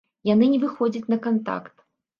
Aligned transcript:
Яны 0.29 0.45
не 0.53 0.59
выходзяць 0.65 1.11
на 1.17 1.23
кантакт. 1.29 1.75